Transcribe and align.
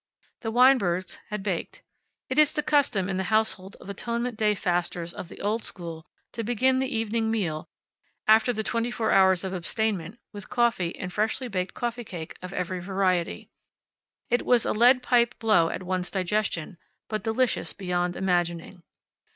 The 0.39 0.49
Weinberg's 0.49 1.19
had 1.29 1.43
baked. 1.43 1.83
It 2.27 2.39
is 2.39 2.53
the 2.53 2.63
custom 2.63 3.07
in 3.07 3.17
the 3.17 3.25
household 3.29 3.75
of 3.79 3.87
Atonement 3.87 4.35
Day 4.35 4.55
fasters 4.55 5.13
of 5.13 5.29
the 5.29 5.39
old 5.41 5.63
school 5.63 6.07
to 6.31 6.43
begin 6.43 6.79
the 6.79 6.87
evening 6.87 7.29
meal, 7.29 7.69
after 8.27 8.51
the 8.51 8.63
twenty 8.63 8.89
four 8.89 9.11
hours 9.11 9.43
of 9.43 9.53
abstainment, 9.53 10.17
with 10.33 10.49
coffee 10.49 10.95
and 10.97 11.13
freshly 11.13 11.47
baked 11.47 11.75
coffee 11.75 12.03
cake 12.03 12.35
of 12.41 12.51
every 12.51 12.79
variety. 12.81 13.51
It 14.31 14.43
was 14.43 14.65
a 14.65 14.73
lead 14.73 15.03
pipe 15.03 15.37
blow 15.37 15.69
at 15.69 15.83
one's 15.83 16.09
digestion, 16.09 16.79
but 17.07 17.21
delicious 17.21 17.71
beyond 17.71 18.15
imagining. 18.15 18.81